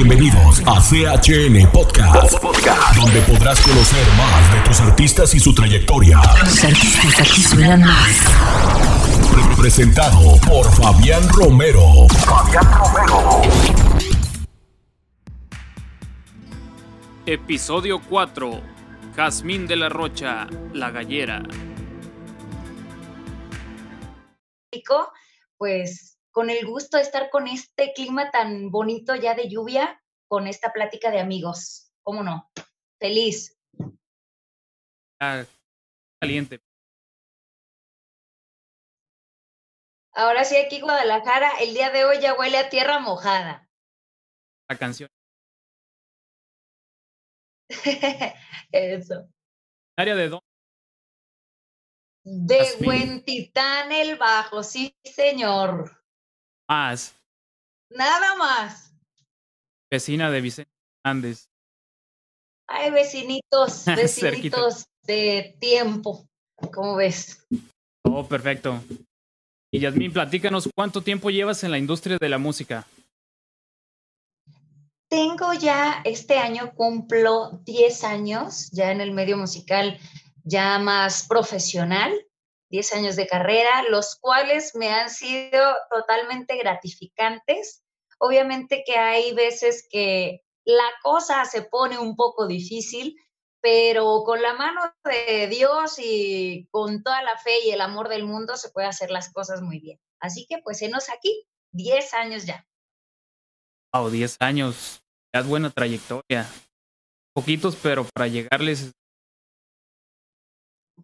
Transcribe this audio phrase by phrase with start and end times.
[0.00, 2.40] Bienvenidos a CHN Podcast,
[2.94, 6.20] donde podrás conocer más de tus artistas y su trayectoria.
[6.44, 8.22] Los artistas aquí suenan más.
[9.58, 12.06] Presentado por Fabián Romero.
[12.24, 13.42] Fabián Romero.
[17.26, 18.62] Episodio 4.
[19.16, 21.42] Jazmín de la Rocha, La Gallera.
[25.56, 26.07] Pues
[26.38, 30.72] con el gusto de estar con este clima tan bonito ya de lluvia, con esta
[30.72, 31.92] plática de amigos.
[32.04, 32.48] ¿Cómo no?
[33.00, 33.58] Feliz.
[35.20, 35.44] Ah,
[36.20, 36.62] caliente.
[40.12, 43.68] Ahora sí, aquí Guadalajara, el día de hoy ya huele a tierra mojada.
[44.68, 45.10] La canción.
[48.70, 49.28] Eso.
[49.96, 50.46] ¿Área de dónde?
[52.22, 52.88] De Jazmín.
[52.88, 55.97] Huentitán el Bajo, sí, señor.
[56.68, 57.14] Más.
[57.90, 58.92] Nada más.
[59.90, 60.70] Vecina de Vicente
[61.02, 61.48] Hernández.
[62.66, 66.28] Ay, vecinitos, vecinitos de tiempo.
[66.72, 67.46] ¿Cómo ves?
[68.04, 68.82] Oh, perfecto.
[69.70, 72.86] Y Yasmín, platícanos cuánto tiempo llevas en la industria de la música.
[75.08, 79.98] Tengo ya, este año cumplo 10 años ya en el medio musical,
[80.44, 82.12] ya más profesional,
[82.70, 87.82] 10 años de carrera, los cuales me han sido totalmente gratificantes.
[88.18, 93.16] Obviamente que hay veces que la cosa se pone un poco difícil,
[93.60, 98.24] pero con la mano de Dios y con toda la fe y el amor del
[98.24, 99.98] mundo se puede hacer las cosas muy bien.
[100.20, 102.66] Así que pues enos aquí, 10 años ya.
[103.94, 105.02] Wow, 10 años.
[105.32, 106.46] Es buena trayectoria.
[107.34, 108.92] Poquitos, pero para llegarles.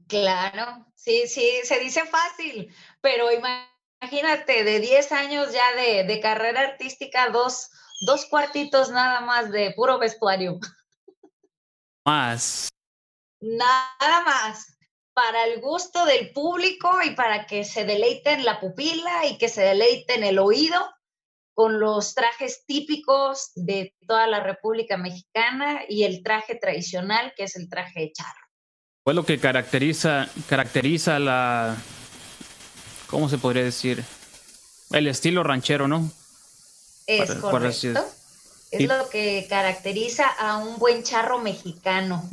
[0.09, 6.61] Claro, sí, sí, se dice fácil, pero imagínate, de 10 años ya de, de carrera
[6.61, 7.71] artística, dos,
[8.07, 10.59] dos cuartitos nada más de puro vestuario,
[12.05, 12.69] Más.
[13.41, 14.77] nada más,
[15.15, 19.63] para el gusto del público y para que se deleiten la pupila y que se
[19.63, 20.79] deleiten el oído
[21.55, 27.55] con los trajes típicos de toda la República Mexicana y el traje tradicional, que es
[27.57, 28.44] el traje de charro.
[29.05, 31.77] Fue lo que caracteriza, caracteriza la.
[33.07, 34.03] ¿Cómo se podría decir?
[34.93, 36.11] El estilo ranchero, ¿no?
[37.07, 38.03] Es correcto.
[38.71, 42.27] Es lo que caracteriza a un buen charro mexicano.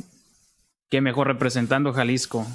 [0.88, 2.46] Qué mejor representando Jalisco.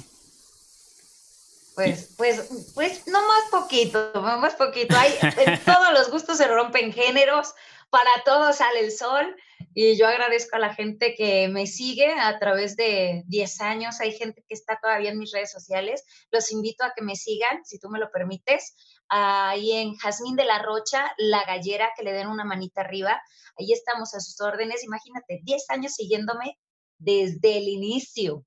[1.76, 2.42] Pues, pues,
[2.74, 4.96] pues, no más poquito, no más poquito.
[4.98, 7.54] Hay, en todos los gustos se rompen géneros,
[7.88, 9.36] para todos sale el sol.
[9.80, 14.00] Y yo agradezco a la gente que me sigue a través de 10 años.
[14.00, 16.04] Hay gente que está todavía en mis redes sociales.
[16.32, 18.74] Los invito a que me sigan, si tú me lo permites.
[19.08, 23.22] Ahí en Jazmín de la Rocha, La Gallera, que le den una manita arriba.
[23.56, 24.82] Ahí estamos a sus órdenes.
[24.82, 26.58] Imagínate, 10 años siguiéndome
[26.98, 28.44] desde el inicio.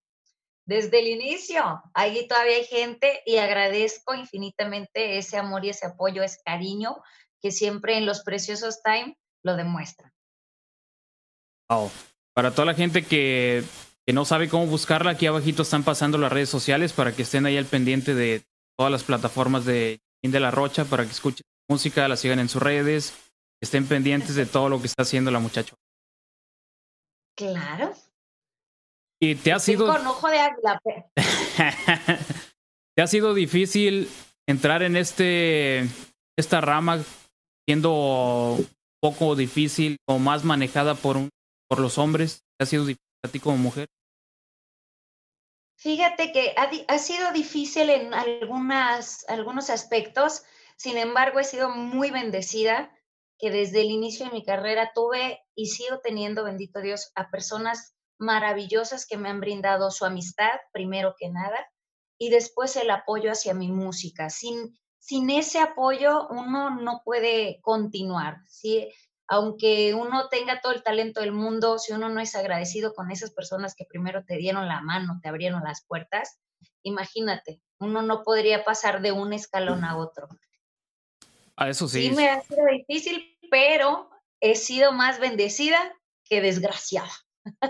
[0.65, 6.23] Desde el inicio, ahí todavía hay gente y agradezco infinitamente ese amor y ese apoyo,
[6.23, 6.97] ese cariño
[7.41, 10.11] que siempre en los preciosos time lo demuestran.
[11.71, 11.89] Wow.
[12.33, 13.63] Para toda la gente que,
[14.05, 17.45] que no sabe cómo buscarla, aquí abajito están pasando las redes sociales para que estén
[17.45, 18.43] ahí al pendiente de
[18.77, 19.99] todas las plataformas de
[20.29, 23.13] de la Rocha, para que escuchen música, la sigan en sus redes,
[23.59, 25.73] estén pendientes de todo lo que está haciendo la muchacha.
[27.35, 27.93] Claro.
[29.19, 30.79] Y te ha sido, con ojo de águila.
[32.95, 34.09] te ha sido difícil
[34.47, 35.87] entrar en este
[36.37, 37.03] esta rama
[37.67, 38.67] siendo un
[38.99, 41.29] poco difícil o más manejada por un,
[41.71, 42.43] por los hombres.
[42.57, 43.87] ¿Te ha sido difícil a ti como mujer?
[45.77, 50.43] Fíjate que ha, ha sido difícil en algunas, algunos aspectos,
[50.75, 52.91] sin embargo he sido muy bendecida
[53.39, 57.95] que desde el inicio de mi carrera tuve y sigo teniendo, bendito Dios, a personas
[58.19, 61.57] maravillosas que me han brindado su amistad, primero que nada,
[62.17, 64.29] y después el apoyo hacia mi música.
[64.29, 68.89] Sin, sin ese apoyo uno no puede continuar, ¿sí?
[69.33, 73.31] Aunque uno tenga todo el talento del mundo, si uno no es agradecido con esas
[73.31, 76.41] personas que primero te dieron la mano, te abrieron las puertas,
[76.83, 80.27] imagínate, uno no podría pasar de un escalón a otro.
[81.55, 82.09] A eso sí.
[82.09, 84.09] Sí, me ha sido difícil, pero
[84.41, 85.79] he sido más bendecida
[86.25, 87.11] que desgraciada.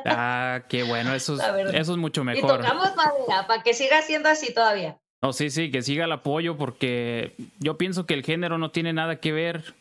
[0.03, 2.59] Ah, qué bueno, eso es, eso mucho Y mejor.
[2.61, 4.99] tocamos madera para que siga siendo así todavía.
[5.21, 8.93] No, sí, sí, que siga el apoyo porque yo pienso que el género no tiene
[8.93, 9.75] nada que ver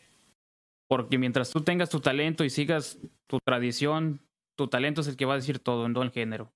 [0.91, 4.27] porque mientras tú tengas tu talento y sigas tu tradición,
[4.57, 6.51] tu talento es el que va a decir todo, no el género.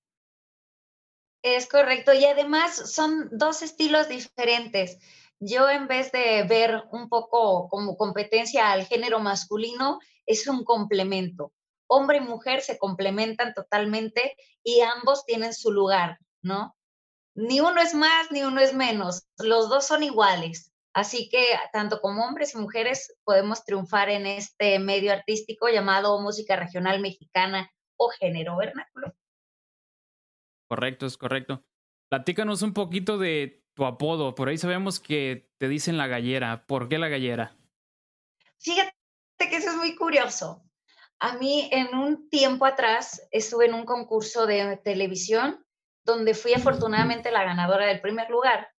[1.42, 2.12] Es correcto.
[2.12, 4.98] Y además son dos estilos diferentes.
[5.40, 11.54] yo en vez de ver un poco como competencia al género masculino, es un complemento.
[11.86, 16.76] Hombre y mujer se complementan totalmente y ambos tienen su lugar, ¿no?
[17.34, 20.74] Ni uno es más, ni uno es menos, los dos son iguales.
[20.96, 21.44] Así que
[21.74, 27.70] tanto como hombres y mujeres podemos triunfar en este medio artístico llamado música regional mexicana
[27.98, 29.14] o género vernáculo.
[30.70, 31.62] Correcto, es correcto.
[32.08, 34.34] Platícanos un poquito de tu apodo.
[34.34, 36.64] Por ahí sabemos que te dicen la gallera.
[36.64, 37.54] ¿Por qué la gallera?
[38.58, 38.94] Fíjate
[39.38, 40.64] que eso es muy curioso.
[41.18, 45.62] A mí en un tiempo atrás estuve en un concurso de televisión
[46.06, 48.70] donde fui afortunadamente la ganadora del primer lugar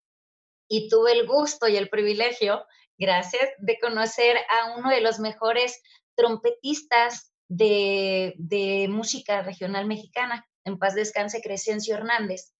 [0.67, 2.65] y tuve el gusto y el privilegio,
[2.97, 5.81] gracias, de conocer a uno de los mejores
[6.15, 12.53] trompetistas de, música regional mexicana, en paz descanse Crescencio Hernández,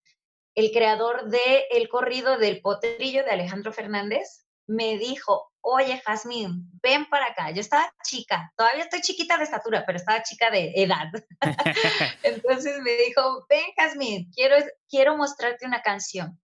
[0.56, 7.06] el creador de el corrido del potrillo de Alejandro Fernández, me dijo, oye, Jazmín, ven
[7.06, 7.52] para acá.
[7.52, 11.08] Yo estaba chica, todavía estoy chiquita de estatura, pero estaba chica de edad.
[12.24, 14.58] Entonces me dijo, ven, Jazmín, quiero,
[14.90, 16.42] quiero mostrarte una canción.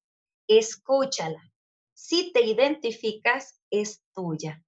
[0.48, 1.53] Escúchala
[2.04, 4.62] si te identificas, es tuya.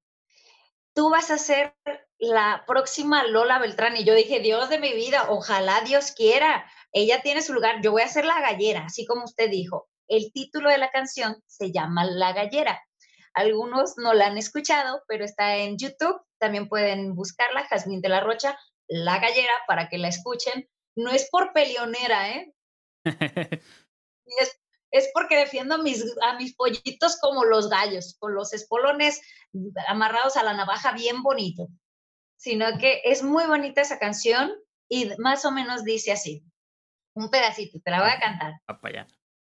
[0.93, 1.75] Tú vas a ser
[2.17, 3.97] la próxima Lola Beltrán.
[3.97, 6.65] Y yo dije, Dios de mi vida, ojalá Dios quiera.
[6.93, 9.89] Ella tiene su lugar, yo voy a ser la gallera, así como usted dijo.
[10.07, 12.81] El título de la canción se llama La Gallera.
[13.33, 16.21] Algunos no la han escuchado, pero está en YouTube.
[16.37, 20.69] También pueden buscarla, Jazmín de la Rocha, La Gallera, para que la escuchen.
[20.95, 22.53] No es por peleonera, ¿eh?
[24.25, 24.57] es
[24.97, 29.21] es porque defiendo a mis, a mis pollitos como los gallos, con los espolones
[29.87, 31.67] amarrados a la navaja bien bonito.
[32.37, 34.53] Sino que es muy bonita esa canción
[34.87, 36.43] y más o menos dice así.
[37.13, 38.53] Un pedacito, te la voy a cantar.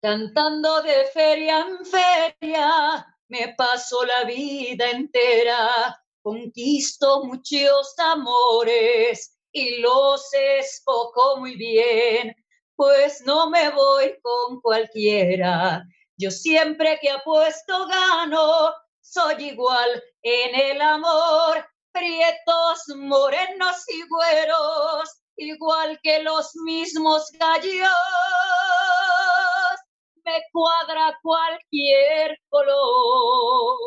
[0.02, 10.34] Cantando de feria en feria, me paso la vida entera, conquisto muchos amores y los
[10.34, 12.36] escojo muy bien
[12.82, 15.86] pues no me voy con cualquiera.
[16.18, 26.00] Yo siempre que apuesto gano, soy igual en el amor, prietos, morenos y güeros, igual
[26.02, 27.88] que los mismos gallos.
[30.26, 33.78] Me cuadra cualquier color.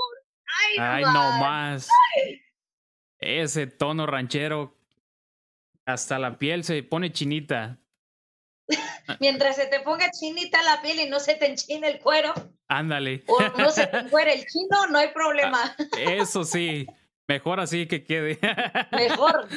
[0.78, 1.88] Ay, no, más.
[3.18, 4.72] Ese tono ranchero,
[5.84, 7.80] hasta la piel se pone chinita.
[9.20, 12.32] Mientras se te ponga chinita la piel y no se te enchine el cuero.
[12.68, 13.24] Ándale.
[13.26, 15.76] O no se te fuera el chino, no hay problema.
[15.78, 16.86] Ah, eso sí,
[17.28, 18.38] mejor así que quede.
[18.92, 19.48] Mejor.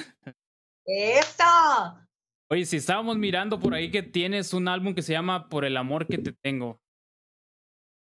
[0.86, 1.44] Eso.
[2.50, 5.76] Oye, si estábamos mirando por ahí que tienes un álbum que se llama Por el
[5.78, 6.80] amor que te tengo.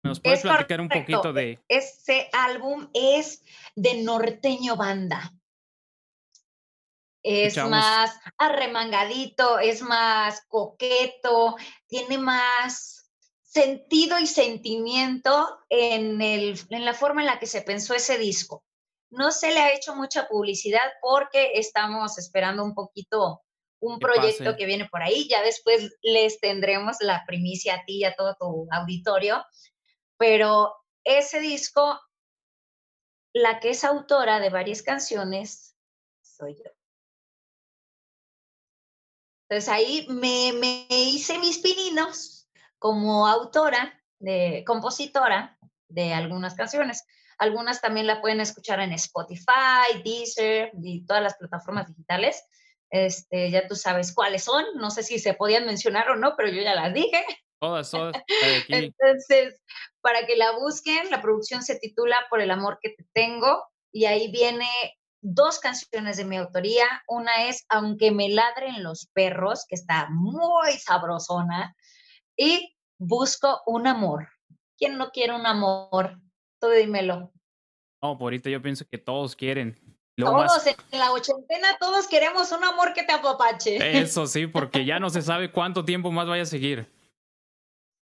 [0.03, 1.59] ¿Nos puedes platicar un poquito de...?
[1.68, 3.44] Ese álbum es
[3.75, 5.31] de Norteño Banda
[7.23, 11.56] es más arremangadito, es más coqueto,
[11.88, 17.94] tiene más sentido y sentimiento en, el, en la forma en la que se pensó
[17.94, 18.63] ese disco.
[19.09, 23.41] No se le ha hecho mucha publicidad porque estamos esperando un poquito
[23.81, 25.27] un proyecto que viene por ahí.
[25.27, 29.44] Ya después les tendremos la primicia a ti y a todo tu auditorio.
[30.17, 32.00] Pero ese disco,
[33.33, 35.75] la que es autora de varias canciones,
[36.21, 36.71] soy yo.
[39.51, 42.48] Entonces ahí me, hice mis pininos
[42.79, 47.03] como autora, de, compositora de algunas canciones.
[47.38, 52.41] Algunas también la pueden escuchar en Spotify, Deezer y todas las plataformas digitales.
[52.91, 54.63] Este, ya tú sabes cuáles son.
[54.75, 57.22] No sé si se podían mencionar o no, pero yo ya las dije.
[57.60, 58.15] Todas, todas.
[58.70, 59.62] Entonces,
[60.00, 64.05] para que la busquen, la producción se titula Por el amor que te tengo y
[64.05, 64.70] ahí viene
[65.22, 66.86] dos canciones de mi autoría.
[67.08, 71.75] Una es Aunque me ladren los perros, que está muy sabrosona.
[72.36, 74.30] Y Busco un amor.
[74.78, 76.22] ¿Quién no quiere un amor?
[76.60, 77.34] Tú dímelo.
[78.00, 79.75] No, por ahorita yo pienso que todos quieren.
[80.16, 83.78] todos, en la ochentena todos queremos un amor que te apapache.
[84.00, 86.94] Eso sí, porque ya no se sabe cuánto tiempo más vaya a seguir.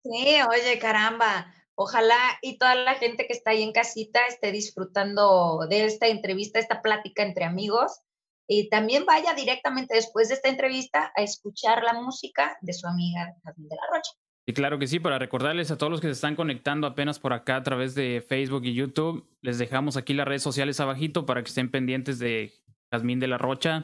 [0.03, 1.53] Sí, oye, caramba.
[1.79, 6.57] Ojalá y toda la gente que está ahí en casita esté disfrutando de esta entrevista,
[6.57, 8.01] esta plática entre amigos.
[8.49, 13.35] Y también vaya directamente después de esta entrevista a escuchar la música de su amiga
[13.43, 14.11] Jasmine de la Rocha.
[14.47, 17.33] Y claro que sí, para recordarles a todos los que se están conectando apenas por
[17.33, 21.43] acá a través de Facebook y YouTube, les dejamos aquí las redes sociales abajito para
[21.43, 22.53] que estén pendientes de
[22.91, 23.83] Jazmín de la Rocha,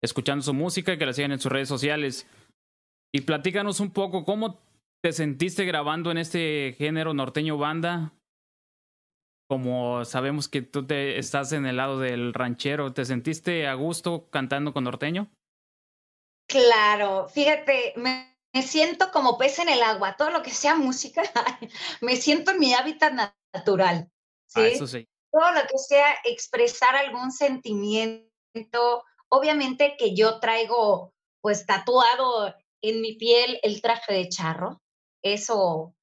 [0.00, 2.26] escuchando su música y que la sigan en sus redes sociales.
[3.12, 4.60] Y platícanos un poco cómo
[5.04, 8.14] te sentiste grabando en este género norteño banda?
[9.46, 14.30] como sabemos que tú te estás en el lado del ranchero, ¿te sentiste a gusto
[14.30, 15.30] cantando con norteño?
[16.48, 21.22] Claro, fíjate, me, siento como pez en el agua, todo lo que sea música,
[22.00, 23.12] me siento en mi hábitat
[23.52, 24.08] natural.
[24.08, 24.10] Ah,
[24.46, 24.60] ¿sí?
[24.62, 25.06] eso sí.
[25.30, 33.16] Todo lo que sea expresar algún sentimiento, obviamente que yo traigo pues tatuado en mi
[33.16, 34.80] piel el traje de charro,
[35.24, 35.96] eso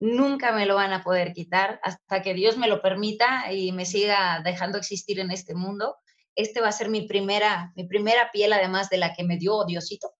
[0.00, 3.86] nunca me lo van a poder quitar hasta que Dios me lo permita y me
[3.86, 5.96] siga dejando existir en este mundo.
[6.34, 9.64] Este va a ser mi primera, mi primera piel, además de la que me dio
[9.64, 10.12] Diosito.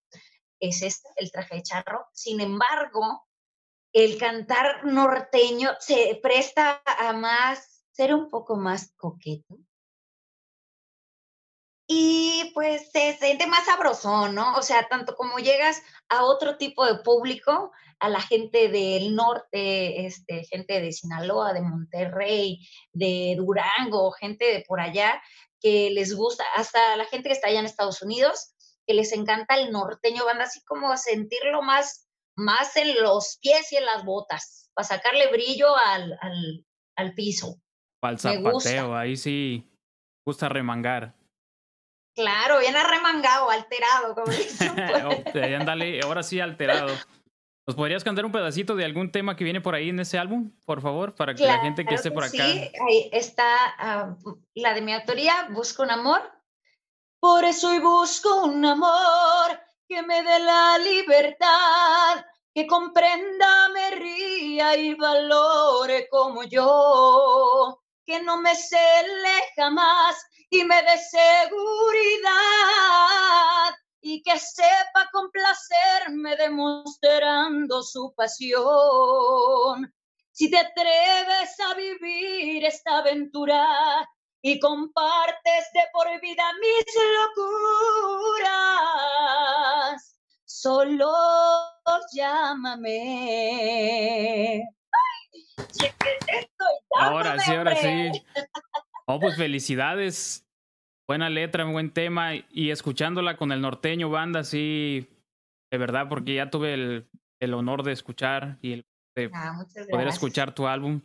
[0.58, 2.06] Es este, el traje de charro.
[2.14, 3.26] Sin embargo,
[3.92, 9.58] el cantar norteño se presta a más, ser un poco más coqueto.
[11.88, 14.56] Y pues se siente más sabroso, ¿no?
[14.56, 20.06] O sea, tanto como llegas a otro tipo de público, a la gente del norte,
[20.06, 25.22] este, gente de Sinaloa, de Monterrey, de Durango, gente de por allá,
[25.60, 28.54] que les gusta, hasta la gente que está allá en Estados Unidos,
[28.86, 33.72] que les encanta el norteño, van así como a sentirlo más, más en los pies
[33.72, 36.18] y en las botas, para sacarle brillo al,
[36.96, 37.60] al, piso.
[38.00, 39.70] Para el zapateo, ahí sí
[40.26, 41.14] gusta remangar.
[42.16, 44.74] Claro, bien arremangado, alterado, como dicen.
[45.32, 46.04] Pues.
[46.04, 46.92] ahora sí alterado.
[47.66, 50.52] ¿Nos podrías cantar un pedacito de algún tema que viene por ahí en ese álbum,
[50.64, 52.30] por favor, para que la gente que esté por acá.
[52.30, 53.44] Sí, ahí está
[53.78, 54.16] ah,
[54.54, 56.22] la de mi autoría, Busco un amor.
[57.20, 64.76] Por eso hoy busco un amor que me dé la libertad, que comprenda, me ría
[64.76, 72.30] y valore como yo, que no me cele jamás y me dé seguridad
[74.00, 79.92] y que sepa complacerme demostrando su pasión.
[80.30, 84.08] Si te atreves a vivir esta aventura
[84.42, 86.84] y compartes de por vida mis
[89.18, 91.10] locuras, solo
[92.12, 92.86] llámame.
[96.94, 98.12] ahora sí, ahora sí.
[99.08, 100.46] Oh, pues felicidades.
[101.08, 102.32] Buena letra, buen tema.
[102.50, 105.08] Y escuchándola con el norteño banda, sí,
[105.70, 107.08] de verdad, porque ya tuve el,
[107.40, 108.86] el honor de escuchar y el
[109.16, 111.00] de ah, poder escuchar tu álbum.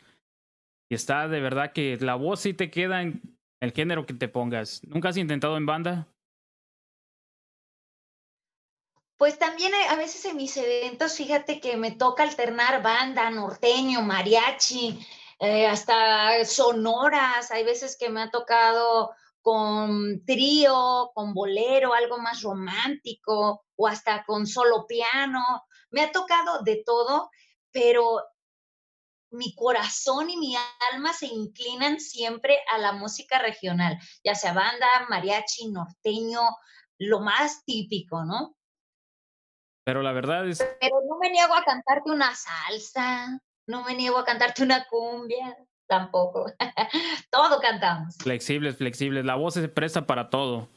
[0.90, 3.22] Y está de verdad que la voz sí te queda en
[3.62, 4.84] el género que te pongas.
[4.86, 6.08] ¿Nunca has intentado en banda?
[9.18, 15.00] Pues también a veces en mis eventos, fíjate que me toca alternar banda, norteño, mariachi,
[15.42, 17.50] eh, hasta sonoras.
[17.50, 24.24] Hay veces que me ha tocado con trío, con bolero, algo más romántico o hasta
[24.24, 25.44] con solo piano.
[25.90, 27.32] Me ha tocado de todo,
[27.72, 28.22] pero
[29.32, 30.56] mi corazón y mi
[30.92, 36.42] alma se inclinan siempre a la música regional, ya sea banda, mariachi, norteño,
[37.00, 38.56] lo más típico, ¿no?
[39.86, 40.60] Pero la verdad es...
[40.80, 45.58] Pero no me niego a cantarte una salsa, no me niego a cantarte una cumbia
[45.88, 46.46] tampoco.
[47.32, 48.16] todo cantamos.
[48.18, 49.26] Flexibles, flexibles.
[49.26, 50.70] La voz se presta para todo.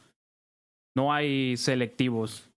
[0.97, 2.49] No hay selectivos.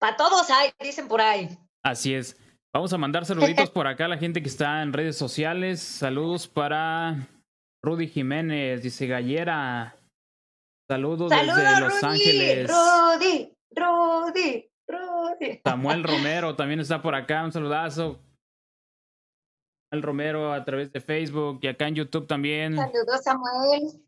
[0.00, 1.58] Para todos hay, dicen por ahí.
[1.84, 2.36] Así es.
[2.72, 5.80] Vamos a mandar saluditos por acá a la gente que está en redes sociales.
[5.80, 7.28] Saludos para
[7.84, 9.96] Rudy Jiménez, dice Gallera.
[10.88, 12.68] Saludos, desde Los Ángeles.
[12.68, 15.60] Rudy, Rudy, Rudy.
[15.64, 17.44] Samuel Romero también está por acá.
[17.44, 18.20] Un saludazo.
[19.92, 22.76] Romero a través de Facebook y acá en YouTube también.
[22.76, 24.00] Saludos, Samuel.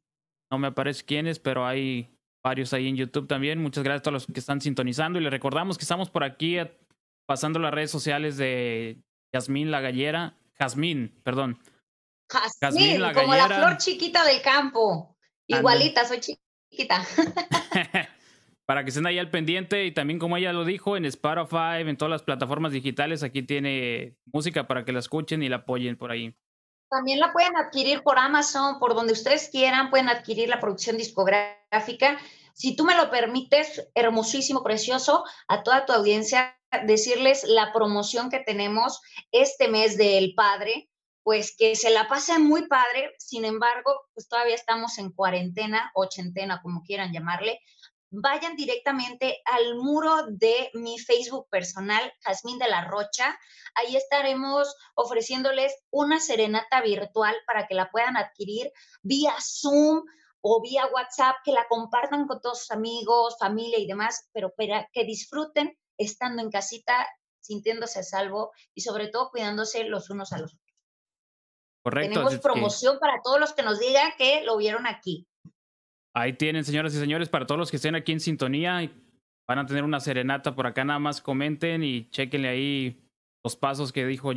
[0.51, 3.61] No me aparece quiénes, pero hay varios ahí en YouTube también.
[3.61, 6.59] Muchas gracias a todos los que están sintonizando y les recordamos que estamos por aquí
[6.59, 6.79] eh,
[7.27, 10.37] pasando las redes sociales de Jazmín La Gallera.
[10.59, 11.59] Jazmín, perdón.
[12.61, 15.17] Jazmín, la como la flor chiquita del campo.
[15.47, 17.05] Igualita, soy chiquita.
[18.66, 21.97] para que estén ahí al pendiente y también como ella lo dijo en Spotify, en
[21.97, 26.11] todas las plataformas digitales, aquí tiene música para que la escuchen y la apoyen por
[26.11, 26.35] ahí.
[26.90, 32.19] También la pueden adquirir por Amazon, por donde ustedes quieran, pueden adquirir la producción discográfica.
[32.52, 36.54] Si tú me lo permites, hermosísimo, precioso, a toda tu audiencia,
[36.85, 39.00] decirles la promoción que tenemos
[39.33, 40.90] este mes del Padre,
[41.23, 46.61] pues que se la pasen muy padre, sin embargo, pues todavía estamos en cuarentena, ochentena,
[46.62, 47.61] como quieran llamarle,
[48.12, 53.38] vayan directamente al muro de mi Facebook personal, Jazmín de la Rocha.
[53.75, 58.71] Ahí estaremos ofreciéndoles una serenata virtual para que la puedan adquirir
[59.02, 60.04] vía Zoom
[60.42, 64.88] o vía WhatsApp, que la compartan con todos sus amigos, familia y demás, pero para
[64.92, 67.09] que disfruten estando en casita,
[67.40, 70.76] sintiéndose a salvo y sobre todo cuidándose los unos a los otros.
[71.83, 72.11] Correcto.
[72.11, 75.26] Tenemos promoción para todos los que nos digan que lo vieron aquí.
[76.14, 78.90] Ahí tienen, señoras y señores, para todos los que estén aquí en sintonía,
[79.49, 83.02] van a tener una serenata por acá, nada más comenten y chequenle ahí
[83.45, 84.33] los pasos que dijo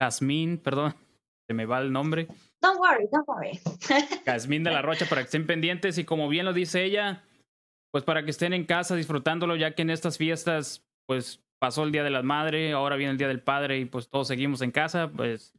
[0.00, 0.94] Jazmín, perdón,
[1.48, 2.28] se me va el nombre.
[2.60, 3.58] Don't worry, don't worry.
[4.26, 7.24] Jazmín de la Rocha, para que estén pendientes y como bien lo dice ella,
[7.92, 11.92] pues para que estén en casa disfrutándolo, ya que en estas fiestas, pues pasó el
[11.92, 14.70] Día de la Madre, ahora viene el Día del Padre y pues todos seguimos en
[14.70, 15.54] casa, pues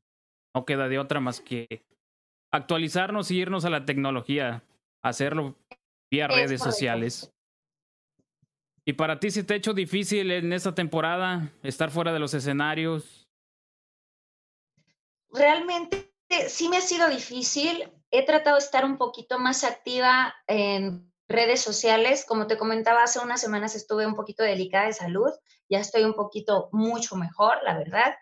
[0.56, 1.84] no queda de otra más que
[2.52, 4.64] actualizarnos y irnos a la tecnología
[5.02, 5.56] hacerlo
[6.12, 7.32] vía redes sociales.
[8.86, 12.34] ¿Y para ti si te ha hecho difícil en esta temporada estar fuera de los
[12.34, 13.28] escenarios?
[15.32, 16.12] Realmente
[16.48, 17.92] sí me ha sido difícil.
[18.10, 22.26] He tratado de estar un poquito más activa en redes sociales.
[22.28, 25.30] Como te comentaba, hace unas semanas estuve un poquito delicada de salud.
[25.70, 28.16] Ya estoy un poquito mucho mejor, la verdad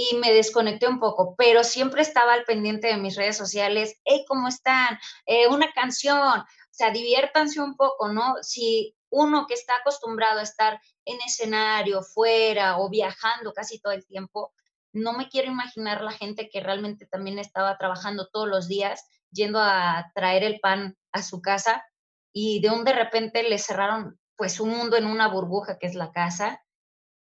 [0.00, 4.24] y me desconecté un poco, pero siempre estaba al pendiente de mis redes sociales, hey,
[4.28, 4.96] ¿cómo están?
[5.26, 8.36] Eh, una canción, o sea, diviértanse un poco, ¿no?
[8.42, 14.06] Si uno que está acostumbrado a estar en escenario, fuera o viajando casi todo el
[14.06, 14.52] tiempo,
[14.92, 19.58] no me quiero imaginar la gente que realmente también estaba trabajando todos los días, yendo
[19.60, 21.84] a traer el pan a su casa
[22.32, 25.96] y de un de repente le cerraron pues un mundo en una burbuja que es
[25.96, 26.62] la casa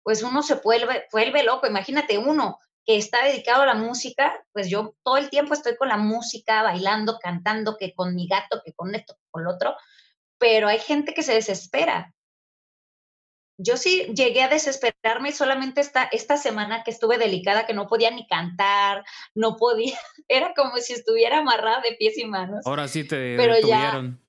[0.03, 1.67] pues uno se vuelve, vuelve loco.
[1.67, 5.87] Imagínate uno que está dedicado a la música, pues yo todo el tiempo estoy con
[5.87, 9.75] la música, bailando, cantando, que con mi gato, que con esto, con lo otro,
[10.37, 12.13] pero hay gente que se desespera.
[13.57, 18.11] Yo sí llegué a desesperarme solamente esta, esta semana que estuve delicada, que no podía
[18.11, 19.05] ni cantar,
[19.35, 22.65] no podía, era como si estuviera amarrada de pies y manos.
[22.65, 24.22] Ahora sí te pero detuvieron.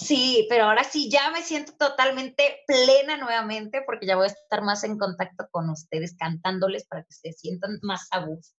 [0.00, 4.62] Sí, pero ahora sí ya me siento totalmente plena nuevamente porque ya voy a estar
[4.62, 8.56] más en contacto con ustedes cantándoles para que se sientan más a gusto.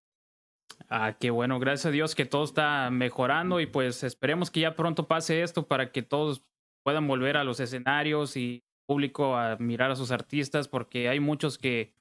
[0.88, 4.76] Ah, qué bueno, gracias a Dios que todo está mejorando y pues esperemos que ya
[4.76, 6.44] pronto pase esto para que todos
[6.84, 11.58] puedan volver a los escenarios y público a mirar a sus artistas porque hay muchos
[11.58, 11.96] que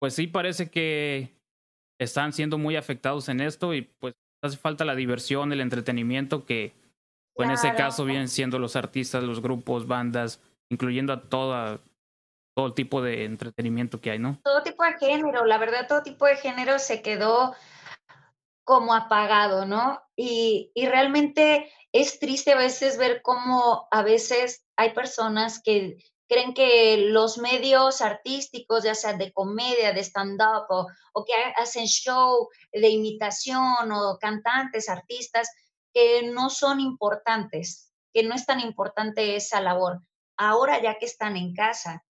[0.00, 1.38] pues sí parece que
[2.00, 6.72] están siendo muy afectados en esto y pues hace falta la diversión, el entretenimiento que
[7.38, 11.80] en ese caso vienen siendo los artistas, los grupos, bandas, incluyendo a toda,
[12.56, 14.40] todo tipo de entretenimiento que hay, ¿no?
[14.42, 17.54] Todo tipo de género, la verdad, todo tipo de género se quedó
[18.64, 20.02] como apagado, ¿no?
[20.16, 25.96] Y, y realmente es triste a veces ver cómo a veces hay personas que
[26.28, 31.86] creen que los medios artísticos, ya sea de comedia, de stand-up o, o, que hacen
[31.86, 35.48] show de imitación o cantantes, artistas,
[35.92, 40.02] que no son importantes, que no es tan importante esa labor.
[40.36, 42.04] Ahora ya que están en casa,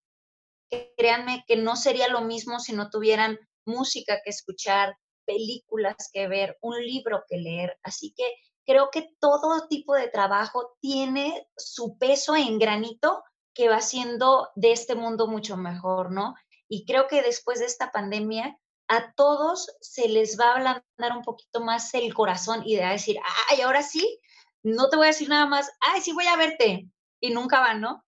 [0.97, 6.57] créanme que no sería lo mismo si no tuvieran música que escuchar, películas que ver,
[6.61, 7.79] un libro que leer.
[7.83, 8.25] Así que
[8.67, 13.23] creo que todo tipo de trabajo tiene su peso en granito
[13.55, 16.35] que va haciendo de este mundo mucho mejor, ¿no?
[16.69, 21.23] Y creo que después de esta pandemia a todos se les va a ablandar un
[21.23, 23.19] poquito más el corazón y de decir,
[23.51, 24.19] ay, ahora sí,
[24.63, 26.89] no te voy a decir nada más, ay, sí voy a verte,
[27.21, 28.05] y nunca van, ¿no?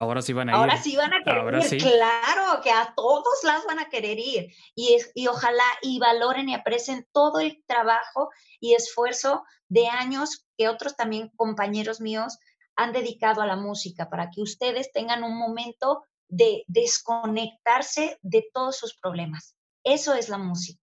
[0.00, 0.56] Ahora sí van a ir.
[0.56, 4.52] Ahora sí van a querer ir, claro, que a todos las van a querer ir.
[4.74, 10.68] Y, y ojalá y valoren y aprecien todo el trabajo y esfuerzo de años que
[10.68, 12.38] otros también compañeros míos
[12.76, 18.76] han dedicado a la música para que ustedes tengan un momento de desconectarse de todos
[18.76, 19.56] sus problemas.
[19.84, 20.82] Eso es la música,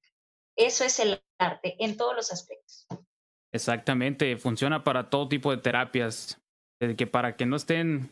[0.55, 2.87] eso es el arte en todos los aspectos.
[3.51, 6.39] Exactamente, funciona para todo tipo de terapias,
[6.97, 8.11] que para que no estén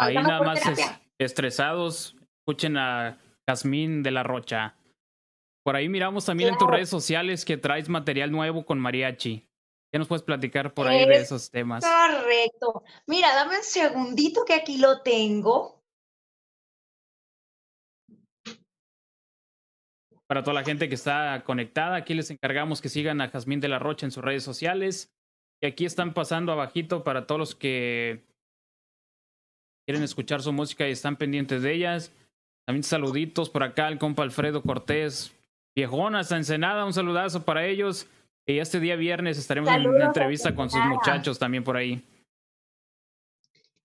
[0.00, 0.60] ahí nada más
[1.18, 3.18] estresados, escuchen a
[3.48, 4.76] Jazmín de la Rocha.
[5.64, 9.48] Por ahí miramos también en tus redes sociales que traes material nuevo con mariachi.
[9.92, 11.84] ¿Qué nos puedes platicar por ahí de esos temas?
[11.84, 12.84] Correcto.
[13.06, 15.75] Mira, dame un segundito que aquí lo tengo.
[20.28, 23.68] Para toda la gente que está conectada, aquí les encargamos que sigan a Jazmín de
[23.68, 25.12] la Rocha en sus redes sociales.
[25.60, 28.24] Y aquí están pasando abajito para todos los que
[29.86, 32.12] quieren escuchar su música y están pendientes de ellas.
[32.66, 35.32] También saluditos por acá al compa Alfredo Cortés,
[35.76, 38.08] viejón hasta Ensenada, un saludazo para ellos.
[38.44, 42.02] Y este día viernes estaremos en una entrevista con sus muchachos también por ahí.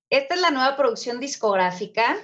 [0.09, 2.17] Esta es la nueva producción discográfica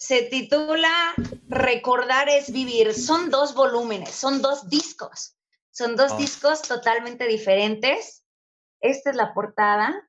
[0.00, 1.14] se titula
[1.48, 2.94] Recordar es vivir.
[2.94, 5.36] Son dos volúmenes, son dos discos.
[5.70, 6.16] Son dos oh.
[6.16, 8.24] discos totalmente diferentes.
[8.80, 10.08] Esta es la portada.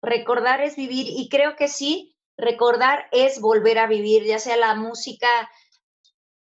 [0.00, 4.76] Recordar es vivir y creo que sí, recordar es volver a vivir, ya sea la
[4.76, 5.28] música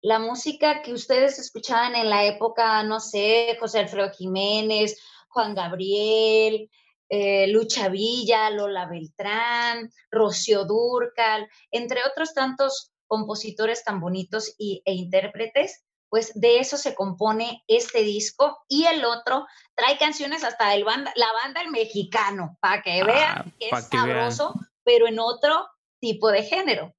[0.01, 4.97] la música que ustedes escuchaban en la época, no sé, José Alfredo Jiménez,
[5.29, 6.71] Juan Gabriel,
[7.09, 14.92] eh, Lucha Villa, Lola Beltrán, Rocío Durcal, entre otros tantos compositores tan bonitos y, e
[14.92, 20.85] intérpretes, pues de eso se compone este disco y el otro trae canciones hasta el
[20.85, 25.68] banda, la banda El Mexicano, para que vean ah, que es sabroso, pero en otro
[26.01, 26.94] tipo de género.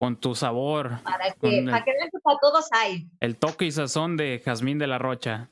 [0.00, 1.02] Con tu sabor.
[1.02, 3.08] Para que, para que vean que para todos hay.
[3.20, 5.50] El toque y sazón de Jazmín de la Rocha.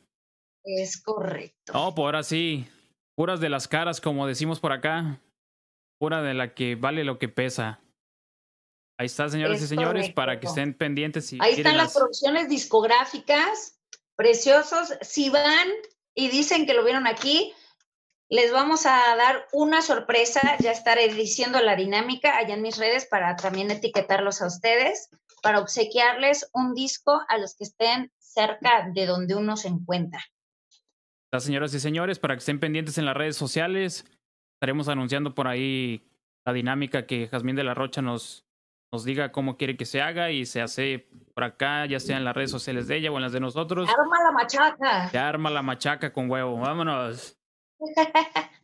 [0.62, 1.72] Es correcto.
[1.74, 2.68] Oh, por ahora sí.
[3.16, 5.20] Puras de las caras, como decimos por acá.
[5.98, 7.80] Pura de la que vale lo que pesa.
[8.98, 11.32] Ahí está, señoras y señores, para que estén pendientes.
[11.40, 11.94] Ahí están las...
[11.94, 13.80] producciones discográficas,
[14.16, 14.94] preciosos.
[15.00, 15.68] Si van
[16.14, 17.54] y dicen que lo vieron aquí,
[18.28, 20.56] les vamos a dar una sorpresa.
[20.58, 25.08] Ya estaré diciendo la dinámica allá en mis redes para también etiquetarlos a ustedes,
[25.42, 30.22] para obsequiarles un disco a los que estén cerca de donde uno se encuentra.
[31.38, 34.06] Señoras y señores, para que estén pendientes en las redes sociales,
[34.54, 36.02] estaremos anunciando por ahí
[36.46, 38.46] la dinámica que Jazmín de la Rocha nos,
[38.90, 42.24] nos diga cómo quiere que se haga y se hace por acá, ya sea en
[42.24, 43.88] las redes sociales de ella o en las de nosotros.
[43.88, 45.08] Arma la machaca.
[45.10, 46.56] Se arma la machaca con huevo.
[46.58, 47.36] Vámonos.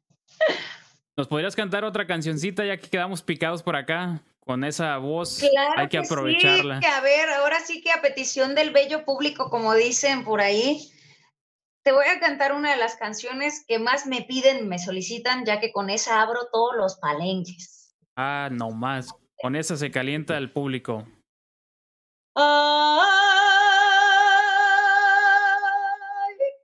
[1.17, 4.23] ¿Nos podrías cantar otra cancioncita ya que quedamos picados por acá?
[4.41, 6.81] Con esa voz claro hay que, aprovecharla.
[6.81, 10.92] Sí, a ver, ahora sí que a petición del bello público, como dicen por ahí,
[11.83, 15.61] te voy a cantar una de las canciones que más me piden, me solicitan, ya
[15.61, 17.95] que con esa abro todos los palenques.
[18.17, 19.13] Ah, no más.
[19.41, 21.05] Con esa se calienta el público.
[22.35, 22.45] Ay,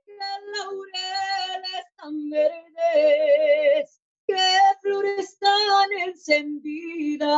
[0.05, 0.13] qué
[0.55, 7.29] laureles tan verdes, qué flores tan encendidas.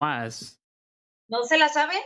[0.00, 0.58] Más.
[1.28, 2.00] ¿No se la saben?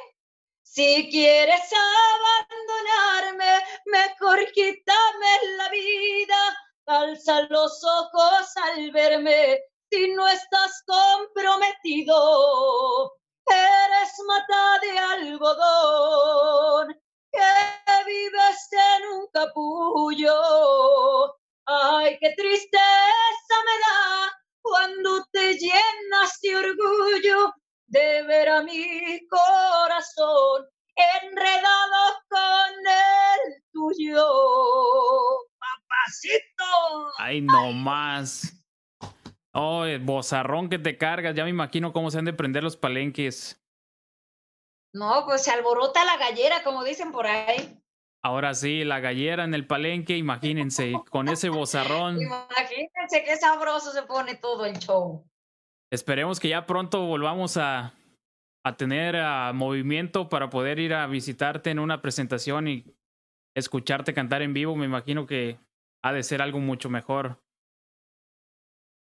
[0.63, 6.57] Si quieres abandonarme, mejor quítame la vida.
[6.87, 13.13] Alza los ojos al verme si no estás comprometido.
[13.47, 16.99] Eres mata de algodón
[17.33, 20.35] que vives en un capullo.
[21.67, 27.55] Ay, qué tristeza me da cuando te llenas de orgullo
[27.91, 34.27] de ver a mi corazón enredado con el tuyo.
[35.59, 37.13] Papacito.
[37.19, 38.57] Ay, no más.
[39.53, 42.77] Oh, el bozarrón que te cargas, ya me imagino cómo se han de prender los
[42.77, 43.61] palenques.
[44.93, 47.77] No, pues se alborota la gallera, como dicen por ahí.
[48.23, 52.21] Ahora sí, la gallera en el palenque, imagínense, con ese bozarrón.
[52.21, 55.30] Imagínense qué sabroso se pone todo el show.
[55.93, 57.95] Esperemos que ya pronto volvamos a,
[58.65, 62.85] a tener uh, movimiento para poder ir a visitarte en una presentación y
[63.57, 64.77] escucharte cantar en vivo.
[64.77, 65.59] Me imagino que
[66.03, 67.43] ha de ser algo mucho mejor.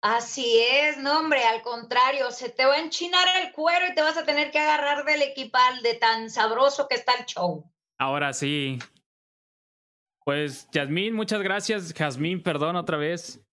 [0.02, 4.04] Así es, no hombre, al contrario, se te va a enchinar el cuero y te
[4.04, 7.72] vas a tener que agarrar del equipal de tan sabroso que está el show.
[7.98, 8.78] Ahora sí.
[10.24, 11.94] Pues, Yasmín, muchas gracias.
[11.94, 13.44] Jazmín, perdón otra vez.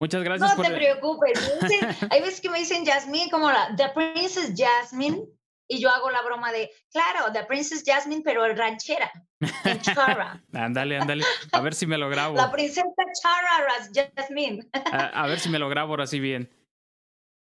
[0.00, 0.56] Muchas gracias.
[0.56, 1.58] No te preocupes.
[2.10, 5.24] hay veces que me dicen Jasmine como la The Princess Jasmine
[5.70, 9.10] y yo hago la broma de, claro, The Princess Jasmine, pero el ranchera,
[9.64, 10.42] en Chara.
[10.54, 11.24] ándale, ándale.
[11.52, 12.36] A ver si me lo grabo.
[12.36, 12.84] La princesa
[13.22, 14.66] Chara Jasmine.
[14.72, 16.48] a, ver si me lo grabo ahora sí bien.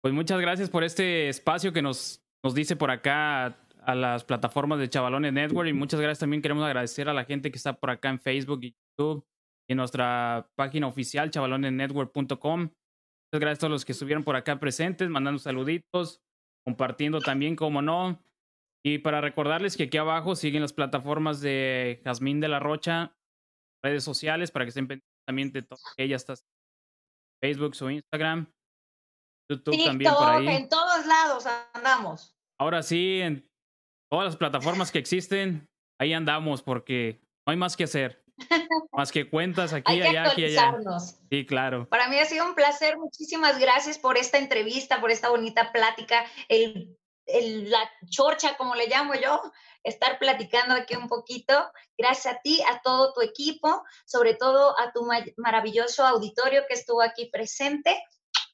[0.01, 4.79] Pues muchas gracias por este espacio que nos, nos dice por acá a las plataformas
[4.79, 7.91] de Chavalones Network y muchas gracias también queremos agradecer a la gente que está por
[7.91, 9.25] acá en Facebook y YouTube
[9.67, 12.61] y en nuestra página oficial chavalonesnetwork.com.
[12.61, 16.21] Muchas gracias a todos los que estuvieron por acá presentes, mandando saluditos,
[16.65, 18.21] compartiendo también, como no.
[18.85, 23.15] Y para recordarles que aquí abajo siguen las plataformas de Jazmín de la Rocha,
[23.83, 26.35] redes sociales, para que estén pendientes también de todo que ella está
[27.43, 28.47] Facebook, su Instagram,
[29.49, 30.47] YouTube también por ahí.
[30.47, 32.35] En todos lados andamos.
[32.59, 33.43] Ahora sí, en
[34.11, 35.67] todas las plataformas que existen,
[35.99, 38.24] ahí andamos porque no hay más que hacer.
[38.91, 40.75] Más que cuentas aquí, hay allá, aquí, allá.
[41.29, 41.87] Sí, claro.
[41.89, 42.97] Para mí ha sido un placer.
[42.97, 46.25] Muchísimas gracias por esta entrevista, por esta bonita plática.
[46.49, 49.41] El, el, la chorcha, como le llamo yo,
[49.83, 51.71] estar platicando aquí un poquito.
[51.97, 57.01] Gracias a ti, a todo tu equipo, sobre todo a tu maravilloso auditorio que estuvo
[57.01, 58.03] aquí presente.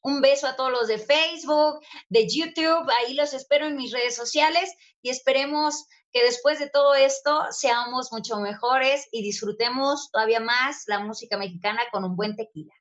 [0.04, 2.90] Un beso a todos los de Facebook, de YouTube.
[3.00, 8.12] Ahí los espero en mis redes sociales y esperemos que después de todo esto seamos
[8.12, 12.74] mucho mejores y disfrutemos todavía más la música mexicana con un buen tequila.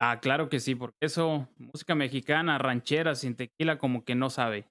[0.00, 4.68] Ah, claro que sí, porque eso, música mexicana, ranchera, sin tequila, como que no sabe.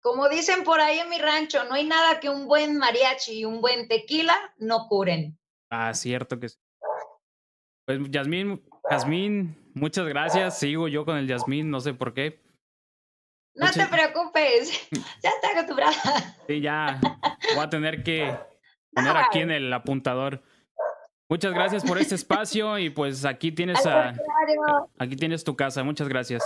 [0.00, 3.44] como dicen por ahí en mi rancho, no hay nada que un buen mariachi y
[3.44, 5.38] un buen tequila no curen.
[5.70, 6.56] Ah, cierto que sí.
[7.84, 10.58] Pues Yasmín, Yasmín, muchas gracias.
[10.58, 12.40] Sigo yo con el Yasmín, no sé por qué.
[13.58, 14.88] No te preocupes,
[15.22, 15.92] ya está acostumbrada.
[16.46, 17.00] Sí, ya
[17.54, 18.36] voy a tener que
[18.94, 20.42] poner aquí en el apuntador.
[21.28, 24.14] Muchas gracias por este espacio y pues aquí tienes a,
[24.98, 25.82] aquí tienes tu casa.
[25.82, 26.42] Muchas gracias.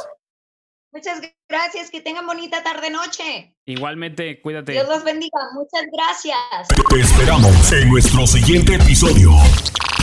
[0.93, 3.55] Muchas gracias, que tengan bonita tarde noche.
[3.65, 4.73] Igualmente, cuídate.
[4.73, 5.39] Dios los bendiga.
[5.55, 6.69] Muchas gracias.
[6.91, 9.31] Te esperamos en nuestro siguiente episodio.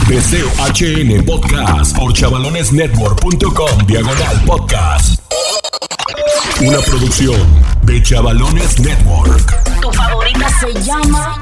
[0.08, 5.29] Deseo HN Podcast por chavalonesnetwork.com diagonal podcast.
[6.60, 7.36] Una producción
[7.82, 9.80] de Chavalones Network.
[9.80, 11.40] Tu favorita se llama.